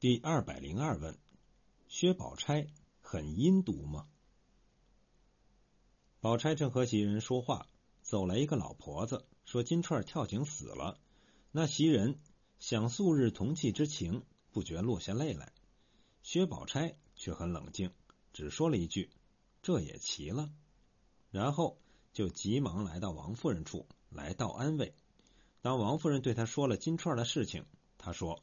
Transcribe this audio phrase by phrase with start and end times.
[0.00, 1.18] 第二百零二问：
[1.86, 2.68] 薛宝钗
[3.02, 4.08] 很阴毒吗？
[6.20, 7.66] 宝钗正和袭人说话，
[8.00, 10.98] 走来一个老婆子，说金钏跳井死了。
[11.52, 12.18] 那袭人
[12.58, 15.52] 想素日同气之情，不觉落下泪来。
[16.22, 17.92] 薛宝钗却很冷静，
[18.32, 19.10] 只说了一句
[19.60, 20.50] ：“这也奇了。”
[21.30, 21.78] 然后
[22.14, 24.94] 就急忙来到王夫人处来道安慰。
[25.60, 27.66] 当王夫人对他说了金钏的事情，
[27.98, 28.42] 他说。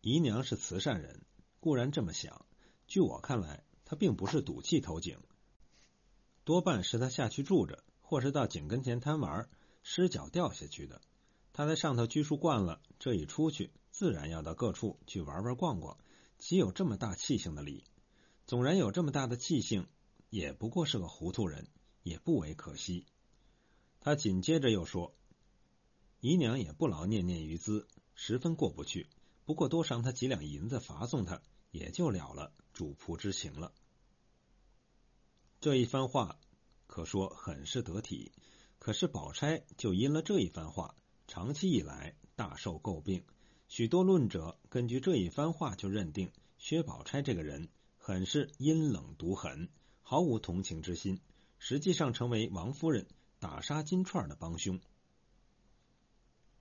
[0.00, 1.24] 姨娘是慈善人，
[1.58, 2.46] 固然这么想。
[2.86, 5.18] 据我看来，她并不是赌气投井，
[6.44, 9.50] 多半是她下去住着，或是到井跟前贪玩，
[9.82, 11.00] 失脚掉下去的。
[11.52, 15.98] 她在上头拘束惯了，这一出去，自然要到各处去玩玩逛逛，
[16.38, 17.82] 岂有这么大气性的理？
[18.46, 19.88] 纵然有这么大的气性，
[20.30, 21.66] 也不过是个糊涂人，
[22.04, 23.04] 也不为可惜。
[23.98, 25.12] 他紧接着又说
[26.20, 29.08] ：“姨娘也不劳念念于兹，十分过不去。”
[29.48, 33.72] 不过多赏他几两银子，罚送他，也就了了主仆之情了。
[35.58, 36.38] 这一番话
[36.86, 38.30] 可说很是得体，
[38.78, 40.94] 可是宝钗就因了这一番话，
[41.28, 43.24] 长期以来大受诟病。
[43.68, 49.70] 许多论者根据这一番话，就认定薛宝钗这个人很是阴冷毒狠，
[50.02, 51.22] 毫无同情之心，
[51.58, 53.06] 实际上成为王夫人
[53.38, 54.78] 打杀金钏的帮凶。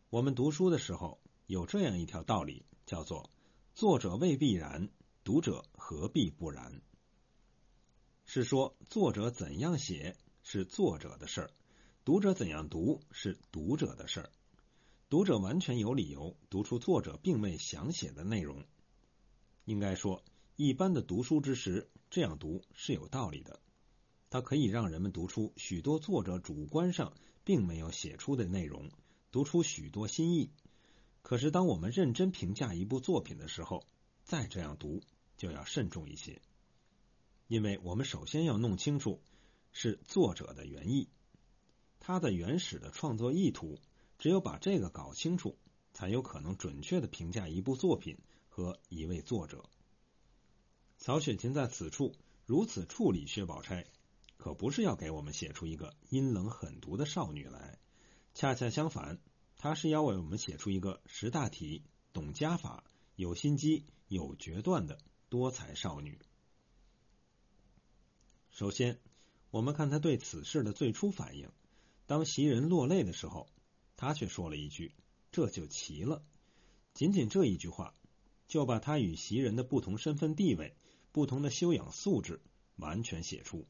[0.09, 1.19] 我们读书的时候。
[1.47, 3.31] 有这样一条道理，叫做
[3.73, 4.89] “作者未必然，
[5.23, 6.81] 读者何必不然”。
[8.27, 11.51] 是说作者怎样写是作者的事儿，
[12.03, 14.29] 读者怎样读是读者的事儿。
[15.07, 18.65] 读者完全有理由读出作者并未想写的内容。
[19.63, 20.21] 应该说，
[20.57, 23.61] 一般的读书之时这样读是有道理的，
[24.29, 27.13] 它可以让人们读出许多作者主观上
[27.45, 28.91] 并没有写出的内容，
[29.31, 30.51] 读出许多新意。
[31.27, 33.85] 可是，当我们认真评价一部作品的时候，
[34.23, 35.03] 再这样读
[35.35, 36.41] 就要慎重一些，
[37.47, 39.21] 因为我们首先要弄清楚
[39.73, 41.09] 是作者的原意，
[41.99, 43.77] 他的原始的创作意图。
[44.17, 45.57] 只有把这个搞清楚，
[45.91, 49.65] 才有可能准确的评价一部作品和一位作者。
[50.97, 52.15] 曹雪芹在此处
[52.45, 53.85] 如此处理薛宝钗，
[54.37, 57.77] 可不是要给我们写出一个阴冷狠毒的少女来，
[58.33, 59.19] 恰恰相反。
[59.57, 62.83] 他是要为我们写出一个识大体、懂加法、
[63.15, 66.19] 有心机、有决断的多才少女。
[68.51, 68.99] 首先，
[69.49, 71.49] 我们看他对此事的最初反应。
[72.05, 73.49] 当袭人落泪的时候，
[73.95, 74.93] 他却说了一句
[75.31, 76.23] ：“这就奇了。”
[76.93, 77.93] 仅仅这一句话，
[78.47, 80.75] 就把他与袭人的不同身份地位、
[81.11, 82.41] 不同的修养素质
[82.77, 83.67] 完全写出。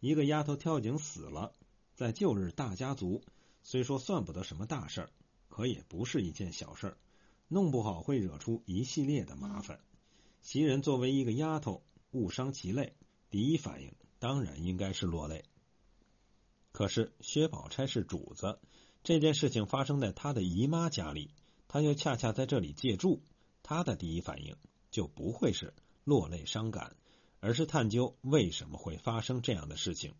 [0.00, 1.52] 一个丫头跳井死了，
[1.94, 3.22] 在旧日大家族。
[3.62, 5.10] 虽说算不得什么大事儿，
[5.48, 6.96] 可也不是一件小事儿，
[7.48, 9.80] 弄不好会惹出一系列的麻烦。
[10.42, 11.82] 袭人作为一个丫头，
[12.12, 12.94] 误伤其类，
[13.28, 15.44] 第一反应当然应该是落泪。
[16.72, 18.58] 可是薛宝钗是主子，
[19.02, 21.30] 这件事情发生在她的姨妈家里，
[21.68, 23.22] 她又恰恰在这里借住，
[23.62, 24.56] 她的第一反应
[24.90, 26.96] 就不会是落泪伤感，
[27.40, 30.14] 而是探究为什么会发生这样的事情，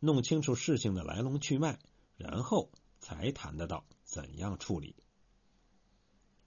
[0.00, 1.78] 弄清楚事情的来龙去脉。
[2.20, 4.94] 然后才谈得到怎样处理。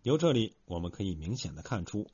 [0.03, 2.07] 由这里我们可以明显的看出，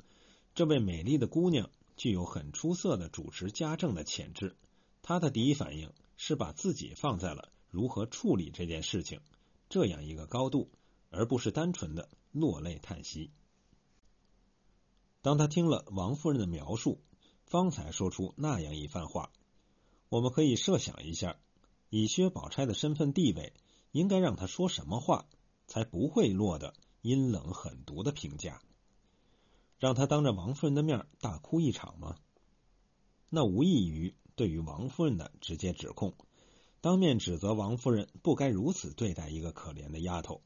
[0.56, 4.56] 这位美丽的姑娘具有很出色的主持家政的潜质。
[5.02, 9.20] 她的第一反应是把自己放在了如何处理这件事情
[9.68, 10.72] 这样一个高度，
[11.10, 13.30] 而不是单纯的落泪叹息。
[15.22, 17.02] 当他听了王夫人的描述，
[17.46, 19.34] 方才说出那样一番话，
[20.08, 21.38] 我们可以设想一下。
[21.90, 23.54] 以薛宝钗的身份地位，
[23.92, 25.26] 应该让她说什么话，
[25.68, 28.62] 才不会落得阴冷狠毒的评价？
[29.80, 32.16] 让她当着王夫人的面大哭一场吗？
[33.30, 36.14] 那无异于对于王夫人的直接指控，
[36.82, 40.42] 当面指责王夫人不该如此对待一个可怜的丫头。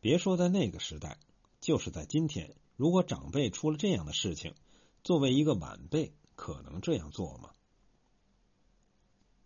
[0.00, 1.18] 别说在那个时代，
[1.60, 4.54] 就是在今天，如果长辈出了这样的事情，
[5.04, 7.50] 作为一个晚辈，可能这样做吗？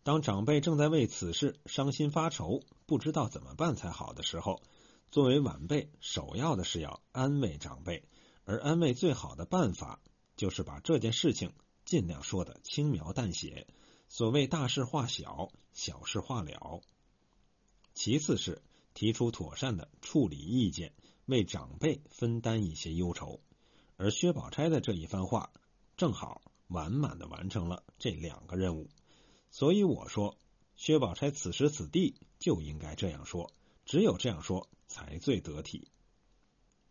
[0.07, 4.63] 当长辈正在为此事伤心发愁，不知道怎么办才好的时候，
[5.11, 8.05] 作为晚辈，首要的是要安慰长辈，
[8.45, 9.99] 而安慰最好的办法
[10.37, 11.53] 就是把这件事情
[11.85, 13.67] 尽量说的轻描淡写，
[14.09, 16.83] 所谓大事化小，小事化了。
[17.93, 18.63] 其次是
[18.95, 20.93] 提出妥善的处理意见，
[21.25, 23.41] 为长辈分担一些忧愁。
[23.97, 25.51] 而薛宝钗的这一番话，
[25.97, 28.89] 正好完满的完成了这两个任务。
[29.51, 30.39] 所以我说，
[30.77, 33.53] 薛宝钗此时此地就应该这样说，
[33.85, 35.89] 只有这样说才最得体。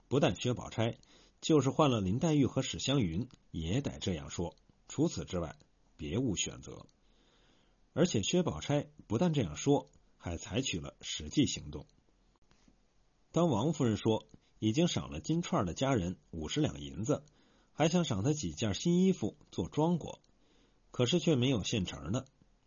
[0.08, 0.98] 不但薛宝钗，
[1.42, 4.56] 就是换了林黛玉和史湘云，也得这样说。
[4.88, 5.56] 除此之外，
[5.98, 6.86] 别无选择。
[7.94, 11.86] 而且薛宝钗不但这样说，还采取了实际行动。
[13.32, 14.28] 当王夫人说
[14.60, 17.24] 已经赏了金钏的家人五十两银子，
[17.74, 20.22] 还想赏他几件新衣服做装果，
[20.92, 22.26] 可是却没有现成的，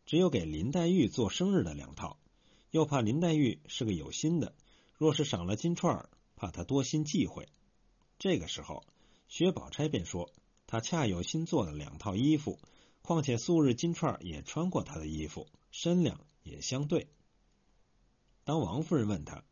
[0.09, 2.19] 只有给林黛玉做生日的两套，
[2.71, 4.55] 又怕林黛玉是个有心的，
[4.97, 7.47] 若是赏了金钏，怕她多心忌讳。
[8.19, 8.87] 这个时候，
[9.29, 10.33] 薛宝钗便说
[10.67, 12.59] ：“她恰有新做了两套衣服，
[13.03, 17.11] 况且素日金钏也穿过她的衣服，身量也相对。”
[18.45, 19.45] 当王夫人问他：“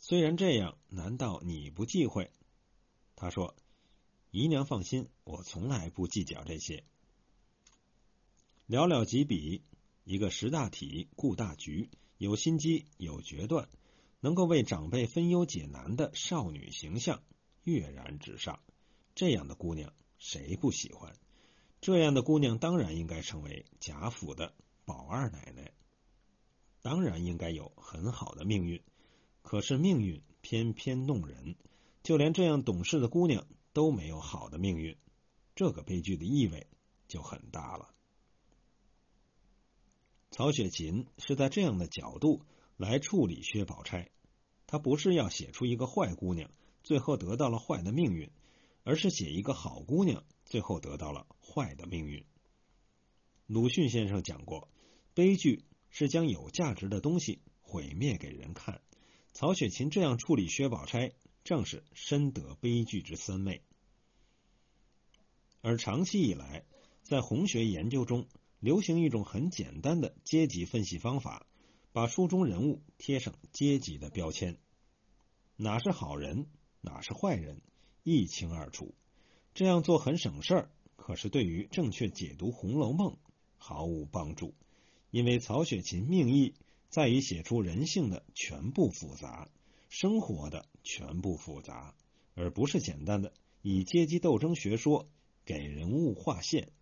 [0.00, 2.30] 虽然这样，难道你不忌讳？”
[3.16, 3.54] 她说
[4.32, 6.84] ：“姨娘放心，我从来不计较这些。”
[8.66, 9.62] 寥寥几笔，
[10.04, 13.68] 一个识大体、顾大局、有心机、有决断，
[14.20, 17.22] 能够为长辈分忧解难的少女形象
[17.62, 18.60] 跃然纸上。
[19.14, 21.16] 这样的姑娘，谁不喜欢？
[21.80, 24.54] 这样的姑娘当然应该成为贾府的
[24.84, 25.72] 宝二奶奶，
[26.82, 28.82] 当然应该有很好的命运。
[29.42, 31.56] 可是命运偏偏弄人，
[32.02, 34.96] 就连这样懂事的姑娘都没有好的命运，
[35.54, 36.66] 这个悲剧的意味
[37.08, 37.93] 就很大了。
[40.36, 42.42] 曹雪芹是在这样的角度
[42.76, 44.08] 来处理薛宝钗，
[44.66, 46.50] 他不是要写出一个坏姑娘，
[46.82, 48.28] 最后得到了坏的命运，
[48.82, 52.24] 而是写一个好姑娘，最后得到了坏的命运。
[53.46, 54.68] 鲁迅先生讲过，
[55.14, 58.80] 悲剧是将有价值的东西毁灭给人看。
[59.34, 61.12] 曹雪芹这样处理薛宝钗，
[61.44, 63.62] 正是深得悲剧之三昧。
[65.60, 66.64] 而长期以来，
[67.04, 68.26] 在红学研究中，
[68.64, 71.46] 流行一种很简单的阶级分析方法，
[71.92, 74.56] 把书中人物贴上阶级的标签，
[75.56, 76.46] 哪是好人，
[76.80, 77.60] 哪是坏人，
[78.04, 78.94] 一清二楚。
[79.52, 83.10] 这样做很省事儿，可是对于正确解读《红楼梦》
[83.58, 84.54] 毫无帮助，
[85.10, 86.54] 因为曹雪芹命意
[86.88, 89.50] 在于写出人性的全部复杂，
[89.90, 91.94] 生活的全部复杂，
[92.34, 95.06] 而不是简单的以阶级斗争学说
[95.44, 96.72] 给人物划线。